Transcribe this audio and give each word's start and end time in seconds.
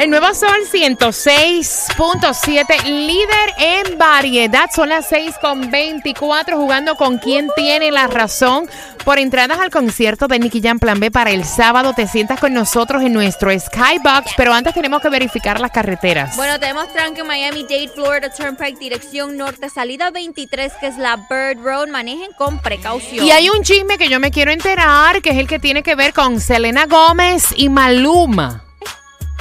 El 0.00 0.08
nuevo 0.08 0.32
Sol 0.32 0.48
106.7, 0.72 2.84
líder 2.84 3.54
en 3.58 3.98
variedad. 3.98 4.70
Son 4.74 4.88
las 4.88 5.06
6 5.10 5.34
con 5.42 5.70
24, 5.70 6.56
jugando 6.56 6.96
con 6.96 7.18
quien 7.18 7.48
tiene 7.54 7.90
la 7.90 8.06
razón. 8.06 8.66
Por 9.04 9.18
entradas 9.18 9.60
al 9.60 9.68
concierto 9.68 10.26
de 10.26 10.38
Nicky 10.38 10.62
Jam 10.62 10.78
Plan 10.78 11.00
B 11.00 11.10
para 11.10 11.32
el 11.32 11.44
sábado, 11.44 11.92
te 11.94 12.06
sientas 12.06 12.40
con 12.40 12.54
nosotros 12.54 13.02
en 13.02 13.12
nuestro 13.12 13.50
Skybox. 13.50 14.32
Pero 14.38 14.54
antes 14.54 14.72
tenemos 14.72 15.02
que 15.02 15.10
verificar 15.10 15.60
las 15.60 15.70
carreteras. 15.70 16.34
Bueno, 16.34 16.58
tenemos 16.58 16.90
tranque 16.94 17.22
Miami 17.22 17.64
Dade, 17.64 17.90
Florida 17.94 18.30
Turnpike, 18.30 18.78
dirección 18.78 19.36
norte, 19.36 19.68
salida 19.68 20.10
23, 20.10 20.72
que 20.80 20.86
es 20.86 20.96
la 20.96 21.16
Bird 21.28 21.62
Road. 21.62 21.88
Manejen 21.88 22.32
con 22.38 22.58
precaución. 22.58 23.26
Y 23.26 23.32
hay 23.32 23.50
un 23.50 23.62
chisme 23.62 23.98
que 23.98 24.08
yo 24.08 24.18
me 24.18 24.30
quiero 24.30 24.50
enterar, 24.50 25.20
que 25.20 25.28
es 25.28 25.36
el 25.36 25.46
que 25.46 25.58
tiene 25.58 25.82
que 25.82 25.94
ver 25.94 26.14
con 26.14 26.40
Selena 26.40 26.86
Gómez 26.86 27.48
y 27.54 27.68
Maluma. 27.68 28.64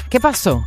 ¿Qué 0.09 0.19
pasó? 0.19 0.65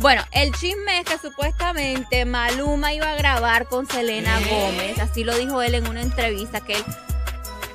Bueno, 0.00 0.22
el 0.32 0.52
chisme 0.52 1.00
es 1.00 1.04
que 1.04 1.18
supuestamente 1.18 2.24
Maluma 2.24 2.92
iba 2.94 3.10
a 3.10 3.16
grabar 3.16 3.66
con 3.66 3.86
Selena 3.86 4.38
Gómez. 4.48 4.98
Así 4.98 5.24
lo 5.24 5.36
dijo 5.36 5.60
él 5.60 5.74
en 5.74 5.88
una 5.88 6.00
entrevista 6.00 6.60
que 6.60 6.74
él 6.74 6.84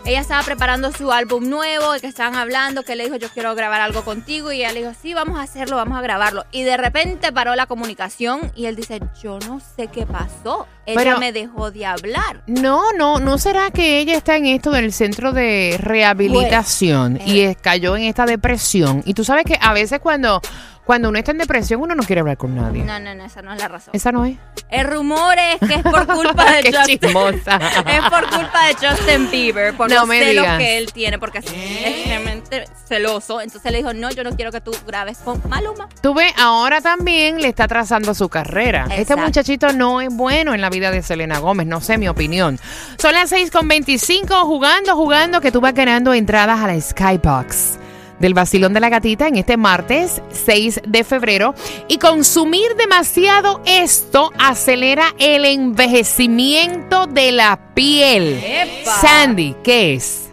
ella 0.06 0.20
estaba 0.20 0.44
preparando 0.44 0.92
su 0.92 1.14
álbum 1.14 1.50
nuevo, 1.50 1.86
que 2.02 2.08
estaban 2.08 2.36
hablando, 2.36 2.84
que 2.84 2.98
le 2.98 3.06
dijo, 3.06 3.16
yo 3.16 3.30
quiero 3.30 3.56
grabar 3.56 3.80
algo 3.80 4.04
contigo, 4.04 4.52
y 4.52 4.58
ella 4.58 4.74
le 4.74 4.82
dijo, 4.82 4.92
sí, 5.02 5.14
vamos 5.14 5.40
a 5.40 5.44
hacerlo, 5.44 5.78
vamos 5.78 5.98
a 5.98 6.02
grabarlo. 6.02 6.46
Y 6.52 6.64
de 6.64 6.76
repente 6.76 7.32
paró 7.32 7.56
la 7.56 7.68
comunicación 7.68 8.52
y 8.54 8.66
él 8.66 8.76
dice, 8.76 9.00
yo 9.22 9.40
no 9.48 9.62
sé 9.78 9.88
qué 9.88 10.06
pasó, 10.06 10.68
ella 10.86 11.00
Pero- 11.00 11.20
me 11.20 11.32
dejó 11.32 11.72
de 11.72 11.86
hablar. 11.86 12.44
No, 12.48 12.92
no, 12.98 13.20
¿no 13.20 13.38
será 13.38 13.72
que 13.72 14.00
ella 14.00 14.18
está 14.18 14.36
en 14.36 14.48
esto 14.48 14.72
del 14.72 14.92
centro 14.92 15.32
de 15.32 15.78
rehabilitación 15.80 17.16
Pues, 17.16 17.28
y 17.30 17.40
eh, 17.42 17.56
cayó 17.60 17.96
en 17.96 18.04
esta 18.04 18.26
depresión? 18.26 19.04
Y 19.06 19.14
tú 19.14 19.24
sabes 19.24 19.46
que 19.46 19.58
a 19.62 19.72
veces 19.72 20.02
cuando, 20.02 20.42
cuando 20.86 21.10
uno 21.10 21.18
está 21.18 21.32
en 21.32 21.38
depresión 21.38 21.82
uno 21.82 21.96
no 21.96 22.04
quiere 22.04 22.20
hablar 22.22 22.38
con 22.38 22.56
nadie. 22.56 22.84
No, 22.84 23.00
no, 23.00 23.16
no, 23.16 23.26
esa 23.26 23.42
no 23.42 23.54
es 23.54 23.60
la 23.60 23.68
razón. 23.68 23.92
¿Esa 23.94 24.12
no 24.12 24.26
es? 24.26 24.38
El 24.70 24.86
rumor 24.88 25.36
es 25.38 25.60
que 25.70 25.76
es 25.76 25.84
por 25.84 26.06
culpa 26.08 26.52
de 26.56 26.64
Qué 26.64 26.74
Justin. 26.78 27.00
chismosa. 27.00 27.58
es 27.88 28.02
por 28.10 28.30
culpa 28.30 28.66
de 28.68 28.76
Justin 28.88 29.30
Bieber, 29.32 29.74
por 29.76 29.90
No 29.90 29.96
los 30.00 30.08
me 30.08 30.20
celos 30.20 30.44
digas. 30.44 30.58
que 30.60 30.78
él 30.78 30.92
tiene, 30.94 31.20
porque 31.20 31.38
es 31.40 31.46
extremadamente 31.46 32.66
celoso. 32.88 33.42
Entonces 33.42 33.72
le 33.72 33.78
dijo, 33.80 33.94
no, 33.94 34.12
yo 34.12 34.24
no 34.24 34.32
quiero 34.36 34.52
que 34.52 34.62
tú 34.62 34.72
grabes 34.86 35.20
con 35.20 35.42
Maluma. 35.50 35.88
Tú 36.02 36.14
ves, 36.14 36.34
ahora 36.38 36.82
también 36.82 37.42
le 37.42 37.48
está 37.48 37.68
trazando 37.68 38.14
su 38.14 38.30
carrera. 38.30 38.88
Este 38.96 39.16
muchachito 39.16 39.72
no 39.74 40.02
es 40.02 40.10
bueno 40.14 40.54
en 40.54 40.62
la 40.62 40.70
vida 40.70 40.92
de 40.92 41.02
Selena 41.02 41.40
Gómez, 41.40 41.68
no 41.68 41.82
sé 41.82 41.98
mi 41.98 42.08
opinión. 42.08 42.60
Son 42.98 43.14
las 43.14 43.30
6 43.30 43.52
con 43.52 43.68
25, 43.68 44.34
jugando, 44.46 44.96
jugando, 44.96 45.40
que 45.42 45.52
tú 45.52 45.62
vas 45.62 45.74
ganando 45.74 46.14
entradas 46.14 46.60
a 46.60 46.68
la 46.68 46.80
Skybox 46.80 47.80
del 48.24 48.34
vacilón 48.34 48.72
de 48.74 48.80
la 48.80 48.88
gatita 48.88 49.28
en 49.28 49.36
este 49.36 49.58
martes 49.58 50.22
6 50.32 50.82
de 50.88 51.04
febrero. 51.04 51.54
Y 51.90 51.98
consumir 51.98 52.74
demasiado 52.78 53.62
esto 53.66 54.32
acelera 54.40 55.14
el 55.20 55.44
envejecimiento 55.44 57.06
de 57.06 57.34
la 57.34 57.60
piel. 57.74 58.42
¡Epa! 58.42 58.92
Sandy, 58.96 59.56
¿qué 59.62 59.96
es? 59.96 60.30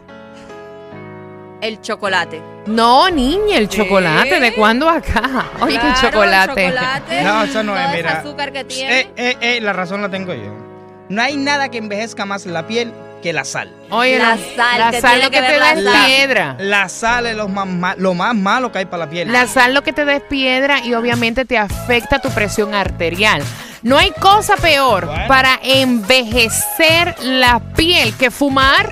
El 1.61 1.81
chocolate. 1.81 2.41
No, 2.67 3.11
niña, 3.11 3.59
el 3.59 3.69
chocolate. 3.69 4.39
¿De 4.39 4.55
cuándo 4.55 4.89
acá? 4.89 5.51
Oye, 5.61 5.75
Claro, 5.79 5.89
el 5.89 5.95
chocolate. 6.01 6.67
el 6.67 6.73
chocolate, 6.73 7.23
No, 7.25 7.43
eso 7.43 7.63
no 7.65 7.77
es, 7.77 7.91
mira. 7.93 8.19
azúcar 8.21 8.53
que 8.53 8.65
tiene. 8.65 9.01
Eh, 9.01 9.11
eh, 9.17 9.37
eh, 9.41 9.61
la 9.61 9.73
razón 9.73 10.01
la 10.01 10.09
tengo 10.09 10.33
yo. 10.33 10.55
No 11.09 11.21
hay 11.23 11.37
nada 11.37 11.71
que 11.71 11.79
envejezca 11.79 12.25
más 12.25 12.47
la 12.47 12.69
piel 12.69 12.93
que 13.23 13.33
la 13.33 13.45
sal. 13.45 13.71
Oye, 13.91 14.19
La 14.19 14.37
la, 14.37 14.37
sal, 14.57 14.79
la 14.79 14.91
que 14.91 15.01
sal 15.01 15.21
lo 15.23 15.31
que, 15.31 15.41
que 15.41 15.47
te 15.47 15.53
da 15.59 15.59
la 15.59 15.73
es 15.73 15.85
sal. 15.85 16.07
piedra. 16.07 16.57
La 16.59 16.89
sal 16.89 17.27
es 17.27 17.37
lo 17.37 17.49
más, 17.49 17.67
ma- 17.67 17.95
lo 17.97 18.15
más 18.15 18.35
malo 18.35 18.71
que 18.73 18.79
hay 18.79 18.85
para 18.87 19.05
la 19.07 19.11
piel. 19.11 19.33
La 19.33 19.47
sal 19.47 19.75
lo 19.75 19.83
que 19.83 19.93
te 19.93 20.05
da 20.05 20.15
es 20.17 20.23
piedra 20.23 20.81
y 20.85 20.95
obviamente 20.95 21.45
te 21.45 21.59
afecta 21.59 22.19
tu 22.21 22.31
presión 22.31 22.75
arterial. 22.75 23.43
No 23.83 23.97
hay 23.99 24.11
cosa 24.13 24.57
peor 24.57 25.07
Bueno. 25.07 25.27
para 25.27 25.59
envejecer 25.63 27.15
la 27.23 27.61
piel 27.77 28.15
que 28.17 28.31
fumar 28.31 28.91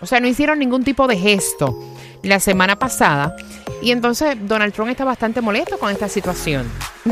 O 0.00 0.06
sea, 0.06 0.20
no 0.20 0.28
hicieron 0.28 0.58
ningún 0.58 0.84
tipo 0.84 1.06
de 1.08 1.16
gesto 1.16 1.78
la 2.22 2.40
semana 2.40 2.78
pasada. 2.78 3.34
Y 3.80 3.92
entonces 3.92 4.36
Donald 4.42 4.74
Trump 4.74 4.90
está 4.90 5.04
bastante 5.04 5.40
molesto 5.40 5.78
con 5.78 5.90
esta 5.90 6.08
situación. 6.08 6.70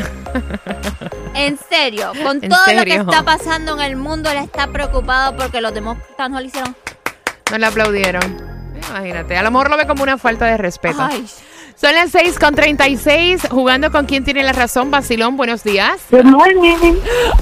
En 1.34 1.58
serio, 1.68 2.12
con 2.24 2.42
¿En 2.42 2.48
todo 2.48 2.60
lo 2.74 2.84
que 2.84 2.94
está 2.94 3.22
pasando 3.22 3.74
en 3.74 3.82
el 3.82 3.96
mundo, 3.96 4.30
él 4.30 4.38
está 4.38 4.68
preocupado 4.68 5.36
porque 5.36 5.60
los 5.60 5.74
demócratas 5.74 6.30
no 6.30 6.40
le 6.40 6.46
hicieron. 6.46 6.74
No 7.50 7.58
le 7.58 7.66
aplaudieron. 7.66 8.45
Imagínate, 8.90 9.36
a 9.36 9.42
lo 9.42 9.50
mejor 9.50 9.70
lo 9.70 9.76
ve 9.76 9.86
como 9.86 10.02
una 10.02 10.18
falta 10.18 10.46
de 10.46 10.56
respeto. 10.56 11.08
Son 11.78 11.94
las 11.94 12.10
6 12.10 12.38
con 12.38 12.54
36, 12.54 13.48
jugando 13.50 13.92
con 13.92 14.06
quien 14.06 14.24
tiene 14.24 14.42
la 14.42 14.52
razón. 14.52 14.90
Basilón, 14.90 15.36
buenos 15.36 15.62
días. 15.62 16.00
Good 16.10 16.24
morning. 16.24 16.94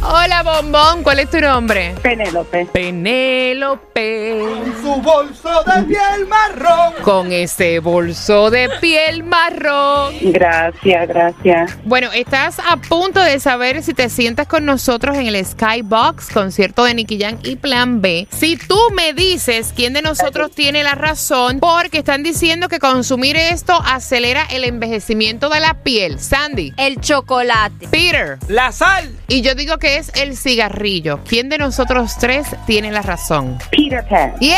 Hola, 0.02 0.42
bombón. 0.42 1.04
¿Cuál 1.04 1.20
es 1.20 1.30
tu 1.30 1.40
nombre? 1.40 1.94
Penélope. 2.02 2.66
Penélope. 2.72 4.42
Su 4.82 4.96
bolso 5.02 5.62
de 5.62 5.84
piel 5.84 6.26
marrón. 6.26 6.94
Con 7.02 7.30
ese 7.30 7.78
bolso 7.78 8.50
de 8.50 8.68
piel 8.80 9.22
marrón. 9.22 10.14
Gracias, 10.20 11.06
gracias. 11.06 11.78
Bueno, 11.84 12.10
estás 12.12 12.58
a 12.58 12.76
punto 12.78 13.20
de 13.20 13.38
saber 13.38 13.84
si 13.84 13.94
te 13.94 14.08
sientas 14.08 14.48
con 14.48 14.64
nosotros 14.64 15.16
en 15.16 15.28
el 15.28 15.46
Skybox, 15.46 16.30
concierto 16.30 16.82
de 16.82 16.94
Nicky 16.94 17.20
Jam 17.20 17.38
y 17.44 17.54
Plan 17.54 18.00
B. 18.00 18.26
Si 18.32 18.56
tú 18.56 18.80
me 18.96 19.12
dices 19.12 19.72
quién 19.76 19.92
de 19.92 20.02
nosotros 20.02 20.50
tiene 20.50 20.82
la 20.82 20.96
razón, 20.96 21.60
porque 21.60 21.98
están 21.98 22.24
diciendo 22.24 22.68
que 22.68 22.80
consumir 22.80 23.36
esto 23.36 23.80
acelera 23.86 24.23
el 24.24 24.64
envejecimiento 24.64 25.50
de 25.50 25.60
la 25.60 25.74
piel. 25.74 26.18
Sandy, 26.18 26.72
el 26.78 26.98
chocolate. 27.00 27.88
Peter, 27.88 28.38
La 28.48 28.72
sal. 28.72 29.14
y 29.28 29.42
yo 29.42 29.54
digo 29.54 29.76
que 29.78 29.98
es 29.98 30.10
el 30.14 30.36
cigarrillo. 30.36 31.20
¿Quién 31.28 31.50
de 31.50 31.58
nosotros 31.58 32.16
tres 32.18 32.46
tiene 32.66 32.90
la 32.90 33.02
razón? 33.02 33.58
Peter 33.70 34.02
Pan. 34.08 34.34
Yes. 34.40 34.54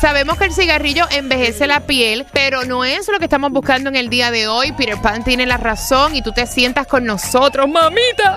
Sabemos 0.00 0.38
que 0.38 0.44
el 0.44 0.52
cigarrillo 0.52 1.06
envejece 1.10 1.66
la 1.66 1.80
piel, 1.80 2.26
pero 2.32 2.64
no 2.64 2.84
es 2.84 3.08
lo 3.08 3.18
que 3.18 3.24
estamos 3.24 3.50
buscando 3.50 3.88
en 3.88 3.96
el 3.96 4.08
día 4.08 4.30
de 4.30 4.48
hoy. 4.48 4.72
Peter 4.72 5.00
Pan 5.00 5.24
tiene 5.24 5.46
la 5.46 5.56
razón 5.56 6.14
y 6.14 6.22
tú 6.22 6.32
te 6.32 6.46
sientas 6.46 6.86
con 6.86 7.04
nosotros, 7.04 7.68
mamita. 7.68 8.36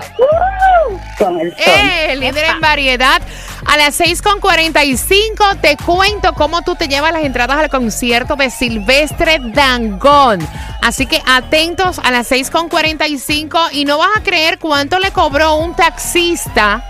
Con 1.18 1.40
el 1.40 1.50
sol. 1.50 1.64
¡Eh! 1.66 2.16
Líder 2.16 2.44
en 2.46 2.60
variedad. 2.60 3.22
A 3.66 3.76
las 3.76 4.00
6.45 4.00 5.60
te 5.60 5.76
cuento 5.76 6.34
cómo 6.34 6.62
tú 6.62 6.74
te 6.74 6.88
llevas 6.88 7.12
las 7.12 7.24
entradas 7.24 7.58
al 7.58 7.68
concierto 7.68 8.36
de 8.36 8.50
Silvestre 8.50 9.38
Dangón. 9.40 10.40
Así 10.82 11.06
que 11.06 11.22
atentos 11.26 12.00
a 12.02 12.10
las 12.10 12.30
6.45 12.30 13.68
y 13.72 13.84
no 13.84 13.98
vas 13.98 14.10
a 14.16 14.22
creer 14.22 14.58
cuánto 14.58 14.98
le 14.98 15.12
cobró 15.12 15.56
un 15.56 15.74
taxista 15.76 16.84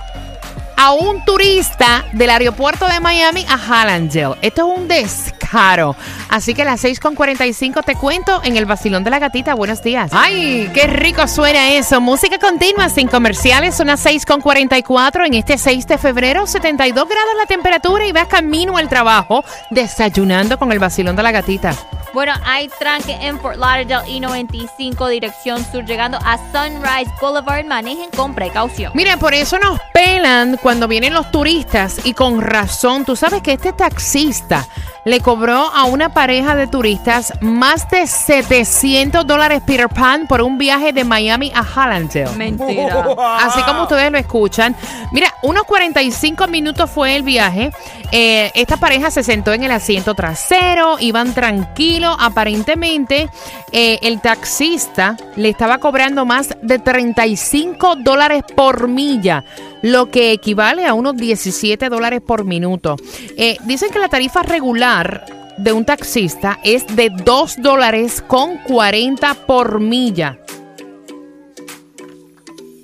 a 0.85 0.91
un 0.91 1.25
turista 1.25 2.05
del 2.11 2.29
aeropuerto 2.29 2.89
de 2.89 2.99
Miami 2.99 3.47
a 3.49 3.57
Hallandale. 3.57 4.35
Esto 4.43 4.67
es 4.73 4.79
un 4.81 4.89
descaro. 4.89 5.95
Así 6.29 6.55
que 6.55 6.63
a 6.63 6.65
las 6.65 6.83
6.45 6.83 7.85
te 7.85 7.95
cuento 7.95 8.41
en 8.43 8.57
el 8.57 8.67
vacilón 8.67 9.05
de 9.05 9.11
la 9.11 9.21
gatita. 9.21 9.55
Buenos 9.55 9.81
días. 9.81 10.11
¡Ay, 10.13 10.69
qué 10.75 10.89
rico 10.89 11.29
suena 11.29 11.71
eso! 11.71 12.01
Música 12.01 12.37
continua 12.41 12.89
sin 12.89 13.07
comerciales. 13.07 13.77
Son 13.77 13.87
las 13.87 14.05
6.44 14.05 15.25
en 15.25 15.35
este 15.35 15.57
6 15.57 15.87
de 15.87 15.99
febrero. 15.99 16.49
72 16.49 17.09
grados 17.09 17.35
la 17.39 17.47
temperatura 17.47 18.05
y 18.05 18.11
vas 18.11 18.27
camino 18.27 18.77
al 18.77 18.89
trabajo 18.89 19.45
desayunando 19.71 20.59
con 20.59 20.73
el 20.73 20.81
vacilón 20.81 21.15
de 21.15 21.23
la 21.23 21.31
gatita. 21.31 21.77
Bueno, 22.13 22.35
hay 22.45 22.69
tranque 22.79 23.17
en 23.23 23.41
Fort 23.41 23.57
Lauderdale 23.57 24.07
y 24.11 24.21
95 24.21 25.09
dirección 25.09 25.65
sur 25.73 25.83
llegando 25.87 26.19
a 26.19 26.37
Sunrise 26.53 27.11
Boulevard. 27.19 27.65
Manejen 27.65 28.11
con 28.11 28.35
precaución. 28.35 28.93
Mira, 28.95 29.17
por 29.17 29.33
eso 29.33 29.59
nos 29.59 29.81
pelan 29.95 30.59
cuando 30.59 30.72
vienen 30.89 31.15
los 31.15 31.31
turistas 31.31 32.05
y 32.05 32.15
con 32.15 32.41
razón. 32.41 33.05
Tú 33.05 33.17
sabes 33.17 33.43
que 33.43 33.53
este 33.53 33.73
taxista 33.73 34.67
le 35.05 35.21
cobró 35.21 35.55
a 35.55 35.85
una 35.85 36.15
pareja 36.15 36.55
de 36.55 36.67
turistas 36.67 37.33
más 37.41 37.89
de 37.91 38.07
700 38.07 39.27
dólares 39.27 39.63
Peter 39.67 39.89
Pan 39.89 40.27
por 40.27 40.43
un 40.43 40.59
viaje 40.59 40.93
de 40.93 41.05
Miami 41.05 41.51
a 41.55 41.63
Hallandale. 41.63 42.37
Mentira. 42.37 43.05
Así 43.41 43.63
como 43.63 43.83
ustedes 43.83 44.11
lo 44.13 44.19
escuchan. 44.19 44.77
Mira, 45.11 45.35
unos 45.43 45.65
45 45.65 46.47
minutos 46.47 46.91
fue 46.91 47.17
el 47.17 47.23
viaje. 47.23 47.71
Eh, 48.13 48.51
esta 48.55 48.77
pareja 48.77 49.11
se 49.11 49.23
sentó 49.23 49.53
en 49.53 49.65
el 49.65 49.73
asiento 49.73 50.15
trasero, 50.15 50.99
iban 51.01 51.35
tranquilos. 51.35 52.17
Aparentemente, 52.21 53.29
eh, 53.73 53.99
el 54.03 54.21
taxista 54.21 55.17
le 55.37 55.49
estaba 55.49 55.79
cobrando 55.79 56.25
más 56.25 56.55
de 56.63 56.79
35 56.79 57.97
dólares 57.97 58.45
por 58.55 58.87
milla, 58.89 59.45
lo 59.83 60.11
que 60.11 60.33
equivale 60.33 60.87
a 60.87 60.95
unos 60.95 61.17
17 61.17 61.89
dólares 61.89 62.21
por 62.25 62.45
minuto. 62.45 62.97
Eh, 63.37 63.57
dicen 63.65 63.91
que 63.91 63.99
la 63.99 64.09
tarifa 64.09 64.43
regular 64.43 65.25
de 65.59 65.73
un 65.73 65.85
taxista 65.85 66.59
es 66.65 66.87
de 66.97 67.11
2 67.11 67.57
dólares 67.61 68.23
con 68.27 68.59
40 68.59 69.35
por 69.47 69.81
milla. 69.81 70.39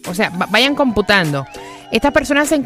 O 0.09 0.15
sea, 0.15 0.31
va- 0.31 0.47
vayan 0.51 0.75
computando. 0.75 1.47
Estas 1.91 2.13
personas 2.13 2.49
se, 2.49 2.57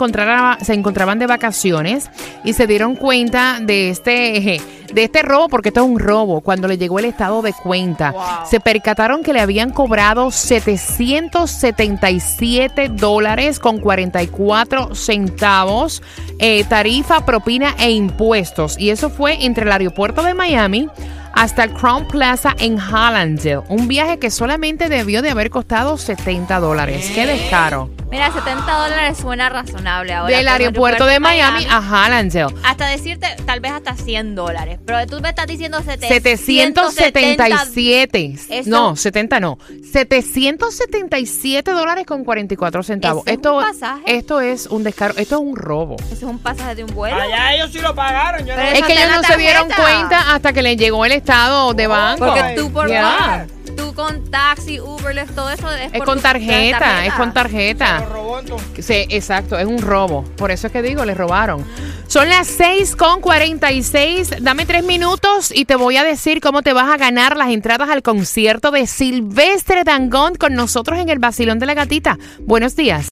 se 0.65 0.73
encontraban 0.75 1.19
de 1.19 1.27
vacaciones 1.27 2.11
y 2.45 2.55
se 2.55 2.67
dieron 2.67 2.97
cuenta 2.97 3.59
de 3.63 3.91
este, 3.91 4.61
de 4.95 5.05
este 5.05 5.23
robo, 5.23 5.49
porque 5.49 5.71
esto 5.71 5.81
es 5.81 5.87
un 5.87 5.99
robo, 5.99 6.41
cuando 6.41 6.69
le 6.69 6.79
llegó 6.79 6.99
el 6.99 7.07
estado 7.07 7.43
de 7.43 7.53
cuenta. 7.53 8.45
Se 8.47 8.61
percataron 8.61 9.23
que 9.23 9.33
le 9.33 9.41
habían 9.41 9.71
cobrado 9.71 10.31
777 10.31 12.91
dólares 12.91 13.59
con 13.59 13.81
44 13.81 14.95
centavos, 14.95 16.03
eh, 16.39 16.65
tarifa, 16.65 17.25
propina 17.25 17.75
e 17.79 17.91
impuestos. 17.91 18.79
Y 18.79 18.91
eso 18.91 19.09
fue 19.11 19.45
entre 19.45 19.65
el 19.65 19.73
aeropuerto 19.73 20.23
de 20.23 20.35
Miami 20.35 20.89
hasta 21.33 21.65
el 21.65 21.73
Crown 21.73 22.07
Plaza 22.09 22.55
en 22.59 22.79
Hallandale. 22.79 23.63
Un 23.69 23.89
viaje 23.89 24.19
que 24.19 24.31
solamente 24.31 24.89
debió 24.89 25.23
de 25.23 25.31
haber 25.31 25.51
costado 25.51 25.97
70 25.97 26.61
dólares. 26.61 27.11
¡Qué 27.15 27.27
descaro! 27.27 27.91
Mira, 28.13 28.31
70 28.31 28.71
dólares 28.71 29.17
suena 29.17 29.49
razonable 29.49 30.13
ahora. 30.13 30.37
Del 30.37 30.47
aeropuerto 30.47 31.07
de 31.07 31.19
Miami 31.19 31.65
a 31.65 31.79
Hallandale. 31.81 32.55
Hasta 32.63 32.87
decirte, 32.89 33.27
tal 33.47 33.61
vez 33.61 33.73
hasta 33.73 33.97
100 33.97 34.35
dólares. 34.35 34.79
Pero 34.85 35.07
tú 35.07 35.23
me 35.23 35.31
estás 35.31 35.47
diciendo 35.47 35.81
777. 35.83 38.35
Eso- 38.51 38.69
No, 38.69 38.97
70 38.97 39.41
no. 39.41 39.59
777 39.91 41.71
dólares 41.71 42.05
con 42.05 42.23
44 42.23 42.83
centavos. 42.83 43.23
Eso 43.23 43.31
es 43.31 43.37
esto, 43.39 43.57
un 43.57 43.65
pasaje. 43.65 44.03
esto 44.07 44.41
es 44.43 44.67
un 44.67 44.85
descaro. 44.85 45.15
Esto 45.17 45.37
es 45.37 45.41
un 45.41 45.57
robo. 45.57 45.97
Eso 45.97 46.13
es 46.13 46.23
un 46.23 46.39
pasaje 46.39 46.75
de 46.75 46.85
un 46.85 46.95
vuelo. 46.95 47.17
Allá 47.17 47.55
ellos 47.55 47.71
sí 47.73 47.79
lo 47.81 47.95
pagaron. 47.95 48.45
Yo 48.47 48.55
no 48.55 48.61
Pero 48.63 48.77
Es 48.77 48.83
que 48.83 48.93
ellos 48.93 49.11
no 49.11 49.23
se 49.23 49.39
dieron 49.39 49.69
cuenta 49.71 50.35
hasta 50.35 50.53
que 50.53 50.61
le 50.61 50.77
llegó 50.77 51.07
el 51.07 51.13
estado 51.13 51.73
de 51.73 51.87
banco. 51.87 52.27
Porque 52.27 52.57
tú 52.59 52.71
por 52.71 52.91
ya. 52.91 53.47
Tú 53.93 54.03
con 54.03 54.31
taxi, 54.31 54.81
Uber, 54.81 55.15
Lyft, 55.15 55.35
todo 55.35 55.51
eso 55.51 55.71
es, 55.73 55.93
Es 55.93 55.99
por 55.99 56.07
con 56.07 56.21
tarjeta, 56.21 57.05
es 57.07 57.13
con 57.15 57.29
lo 57.29 57.33
tarjeta. 57.33 57.99
robó 58.01 58.41
entonces. 58.41 58.85
Sí, 58.85 59.07
exacto, 59.09 59.59
es 59.59 59.67
un 59.67 59.79
robo. 59.79 60.25
Por 60.37 60.51
eso 60.51 60.67
es 60.67 60.73
que 60.73 60.83
digo, 60.83 61.05
le 61.05 61.15
robaron. 61.15 61.65
Son 62.07 62.29
las 62.29 62.47
6 62.47 62.97
con 62.97 63.21
46. 63.21 64.37
Dame 64.41 64.67
tres 64.67 64.85
minutos 64.85 65.53
y 65.55 65.65
te 65.65 65.77
voy 65.77 65.97
a 65.97 66.05
decir 66.05 66.41
cómo 66.41 66.63
te 66.63 66.73
vas 66.73 66.93
a 66.93 66.97
ganar 66.97 67.37
las 67.37 67.49
entradas 67.49 67.89
al 67.89 68.03
concierto 68.03 68.71
de 68.71 68.87
Silvestre 68.87 69.85
Dangón 69.85 70.35
con 70.35 70.55
nosotros 70.55 70.99
en 70.99 71.09
el 71.09 71.19
Basilón 71.19 71.59
de 71.59 71.67
la 71.67 71.75
Gatita. 71.75 72.19
Buenos 72.41 72.77
días. 72.77 73.09